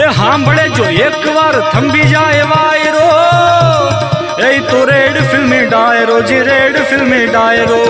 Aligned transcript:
એ 0.00 0.12
સાંભળે 0.12 0.68
જો 0.68 0.84
એકવાર 0.84 1.70
થંભી 1.70 2.04
જાય 2.04 2.42
વાયરો. 2.42 3.06
એ 4.48 4.60
તો 4.60 4.84
રેડ 4.84 5.16
ફિલ્મી 5.30 5.66
ડાયરો, 5.66 6.20
જી 6.20 6.40
રેડ 6.40 6.76
ફિલ્મી 6.82 7.26
ડાયરો. 7.26 7.80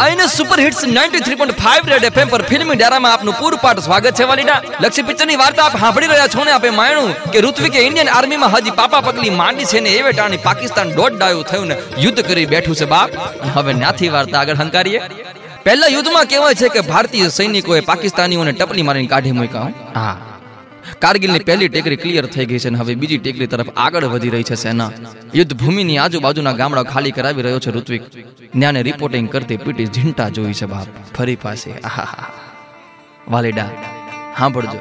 આઈને 0.00 0.26
સુપર 0.26 0.60
હિટ્સ 0.60 0.84
93.5 0.84 1.88
રેડ 1.88 2.04
એફએમ 2.04 2.28
પર 2.28 2.42
ફિલ્મી 2.42 2.76
ડારામાં 2.76 3.12
આપનું 3.12 3.34
પૂરું 3.38 3.58
પાઠ 3.58 3.78
સ્વાગત 3.78 4.14
છે, 4.14 4.24
વાલીડા. 4.24 4.62
લક્ષી 4.80 5.02
પિક્ચરની 5.02 5.36
વાર્તા 5.36 5.64
આપ 5.64 5.78
સાંભળી 5.80 6.06
રહ્યા 6.06 6.26
છો 6.26 6.44
ને, 6.44 6.50
આપે 6.50 6.70
માણ્યું 6.70 7.30
કે 7.30 7.40
ઋત્વિકે 7.40 7.80
ઇન્ડિયન 7.80 8.08
આર્મીમાં 8.08 8.50
હજી 8.50 8.70
પાપા 8.70 9.00
પગલી 9.00 9.30
માંડી 9.30 9.64
છે 9.64 9.80
ને 9.80 9.90
એવે 9.90 10.12
ટાણી 10.12 10.36
પાકિસ્તાન 10.36 10.90
દોઢ 10.90 11.12
ડાયું 11.12 11.44
થયું 11.44 11.66
ને, 11.66 11.76
યુદ્ધ 11.98 12.20
કરી 12.20 12.46
બેઠું 12.46 12.76
છે 12.76 12.84
બાપ. 12.84 13.10
હવે 13.54 13.72
ન્યાથી 13.72 14.08
વાર્તા 14.08 14.40
આગળ 14.40 14.54
હંકારીએ. 14.54 15.00
પહેલા 15.64 15.86
યુદ્ધમાં 15.86 16.24
કહેવાય 16.24 16.54
છે 16.54 16.68
કે 16.68 16.80
ભારતીય 16.80 17.28
સૈનિકોએ 17.28 17.80
પાકિસ્તાનીઓને 17.80 18.52
ટપલી 18.52 18.82
મારીને 18.82 19.06
કાઢી 19.06 19.32
મૂક્યા 19.32 19.68
હા. 19.94 20.20
કારગિલની 20.98 21.38
પહેલી 21.38 21.68
ટેકરી 21.68 21.96
ક્લિયર 21.96 22.26
થઈ 22.26 22.46
ગઈ 22.46 22.58
છે 22.58 22.68
અને 22.68 22.78
હવે 22.78 22.94
બીજી 22.94 23.18
ટેકરી 23.18 23.46
તરફ 23.46 23.66
આગળ 23.76 24.04
વધી 24.04 24.28
રહી 24.28 24.42
છે 24.42 24.54
સેના. 24.54 24.90
યુદ્ધ 25.34 25.54
ભૂમિની 25.54 25.98
આજુબાજુના 25.98 26.52
ગામડા 26.52 26.82
ખાલી 26.82 27.10
કરાવી 27.10 27.42
રહ્યો 27.42 27.60
છે 27.60 27.70
ઋત્વિક. 27.70 28.02
ન્યાને 28.56 28.82
રિપોર્ટિંગ 28.82 29.32
કરતી 29.32 29.56
પીટી 29.56 29.86
ઝીંટા 29.86 30.28
જોઈ 30.28 30.52
છે 30.52 30.66
બાપ. 30.66 30.86
ફરી 31.14 31.36
પાસે. 31.36 31.72
આહાહા. 31.72 32.30
વાલીડા 33.28 33.66
સાંભળજો. 34.38 34.78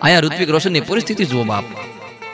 અહીંયા 0.00 0.20
ઋત્વિક 0.20 0.50
રોશનની 0.50 0.80
પરિસ્થિતિ 0.80 1.24
જુઓ 1.24 1.44
બાપ. 1.44 1.64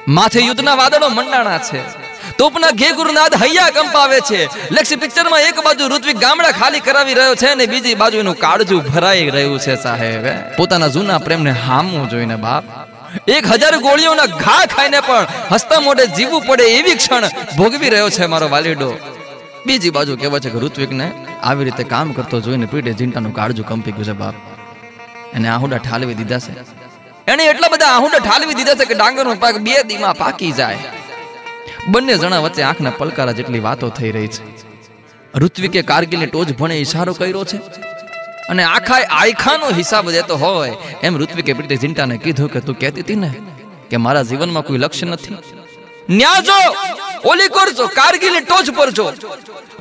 માથે 0.09 0.41
યુદ્ધના 0.41 0.75
વાદળો 0.75 1.09
મંડાણા 1.09 1.59
છે. 1.59 2.04
તોપના 2.38 2.70
ઘે 2.70 2.91
ગુરુનાદ 2.93 3.34
હૈયા 3.43 3.70
કંપાવે 3.70 4.20
છે. 4.20 4.41
લક્ષ્ય 4.70 4.97
પિક્ચરમાં 4.97 5.41
એક 5.41 5.61
બાજુ 5.65 5.88
ઋત્વિક 5.88 6.16
ગામડા 6.16 6.51
ખાલી 6.51 6.80
કરાવી 6.80 7.15
રહ્યો 7.15 7.34
છે 7.34 7.47
અને 7.47 7.66
બીજી 7.66 7.95
બાજુ 7.95 8.19
એનું 8.19 8.34
કાળજું 8.34 8.83
ભરાઈ 8.83 9.30
રહ્યું 9.30 9.59
છે 9.59 9.75
સાહેબ. 9.83 10.25
પોતાના 10.56 10.89
જૂના 10.89 11.19
પ્રેમને 11.19 11.51
હામવું 11.51 12.09
જોઈને 12.09 12.37
બાપ. 12.37 12.65
એક 13.28 13.47
હજાર 13.47 13.75
ગોળીઓના 13.77 14.27
ઘા 14.27 14.67
ખાઈને 14.77 15.00
પણ 15.00 15.27
હસતા 15.53 15.81
મોઢે 15.81 16.06
જીવવું 16.06 16.47
પડે 16.47 16.62
એવી 16.62 16.94
ક્ષણ 16.94 17.25
ભોગવી 17.59 17.89
રહ્યો 17.89 18.11
છે 18.11 18.27
મારો 18.27 18.48
વાલીડો. 18.48 18.98
બીજી 19.66 19.91
બાજુ 19.91 20.16
કહેવાય 20.16 20.41
છે 20.41 20.50
કે 20.50 20.59
ઋત્વિકને 20.59 21.12
આવી 21.42 21.64
રીતે 21.64 21.84
કામ 21.84 22.12
કરતો 22.12 22.41
જોઈને 22.41 22.66
પીઠે 22.66 22.92
ઝીંટાનું 22.92 23.34
કાળજું 23.34 23.66
કંપી 23.66 23.92
ગયું 23.92 24.05
છે 24.05 24.12
બાપ. 24.12 24.34
એને 25.34 25.48
આહુડા 25.48 25.77
ઠાલવી 25.77 26.14
દીધા 26.14 26.39
છે. 26.39 26.53
એને 27.33 27.44
એટલા 27.44 27.69
બધા 27.69 27.87
આહુડા 27.87 28.19
ઠાલવી 28.19 28.55
દીધા 28.55 28.75
છે 28.75 28.84
કે 28.84 28.94
ડાંગરનો 28.94 29.34
પાક 29.34 29.56
બે 29.59 29.83
દીમાં 29.83 30.14
પાકી 30.14 30.53
જાય. 30.53 30.78
બંને 31.89 32.19
જણા 32.19 32.39
વચ્ચે 32.39 32.63
આંખના 32.63 32.91
પલકારા 32.91 33.33
જેટલી 33.33 33.61
વાતો 33.61 33.89
થઈ 33.89 34.11
રહી 34.11 34.27
છે. 34.27 34.43
ઋત્વિકે 35.39 35.83
કારગિલની 35.83 36.27
ટોચ 36.27 36.49
ભણે 36.49 36.75
ઈશારો 36.75 37.13
કર્યો 37.13 37.45
છે 37.45 37.57
અને 38.49 38.63
આખા 38.63 38.95
આયખાનો 39.11 39.69
હિસાબ 39.69 40.11
દેતો 40.11 40.37
હોય 40.37 40.77
એમ 41.03 41.19
ઋત્વિકે 41.19 41.53
પ્રીતિ 41.53 41.77
ઝિંટાને 41.77 42.17
કીધું 42.17 42.53
કે 42.53 42.61
તું 42.61 42.79
કહેતી 42.79 43.01
હતી 43.01 43.15
ને 43.15 43.35
કે 43.91 43.97
મારા 43.97 44.23
જીવનમાં 44.23 44.62
કોઈ 44.62 44.79
લક્ષ્ય 44.79 45.07
નથી. 45.07 45.37
ન્યા 46.11 46.41
જો, 46.41 46.59
ઓલી 47.25 47.49
કરજો 47.49 47.87
કારગિલની 47.87 48.41
ટોચ 48.41 48.71
પર 48.71 48.91
જો. 48.91 49.12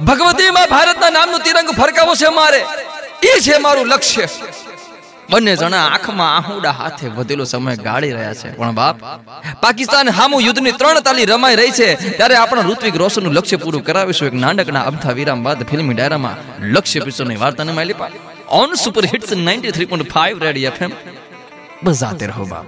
ભગવતીમાં 0.03 0.69
ભારતના 0.69 1.09
નામનું 1.09 1.39
તિરંગ 1.39 1.69
ફરકાવો 1.69 2.15
છે 2.15 2.29
મારે. 2.29 2.65
એ 3.23 3.39
છે 3.39 3.57
મારું 3.57 3.87
લક્ષ્ય. 3.87 4.27
બંને 5.29 5.55
જણા 5.55 5.85
આંખમાં 5.85 6.37
આહુડા 6.37 6.71
હાથે 6.71 7.07
વધેલો 7.07 7.43
સમય 7.43 7.75
ગાળી 7.75 8.11
રહ્યા 8.11 8.33
છે. 8.33 8.57
પણ 8.57 8.71
બાપ, 8.71 8.99
પાકિસ્તાન 9.61 10.09
હામુ 10.09 10.39
યુદ્ધની 10.39 10.71
ત્રણ 10.71 10.99
તાલી 10.99 11.25
રમાઈ 11.25 11.55
રહી 11.55 11.71
છે. 11.71 12.17
ત્યારે 12.17 12.35
આપણા 12.35 12.61
ઋત્વિક 12.61 12.95
રોશનનું 12.95 13.33
લક્ષ્ય 13.33 13.55
પૂરું 13.55 13.83
કરાવીશું. 13.83 14.27
એક 14.27 14.33
નાનકના 14.33 14.81
અમથા 14.81 15.11
વિરામ 15.11 15.43
બાદ 15.43 15.63
ફિલ્મી 15.63 15.93
ડાયરામાં 15.93 16.63
લક્ષ્ય 16.65 16.99
પિક્ચરની 16.99 17.35
વાર્તાને 17.35 17.71
માલી 17.71 17.93
પા 17.93 18.09
on 18.49 18.73
super 18.73 19.05
hits 19.05 19.31
93.5 19.31 20.39
radio 20.39 20.71
FM 20.71 20.91
બજાતે 21.83 22.25
રહો 22.25 22.43
બાપ. 22.43 22.65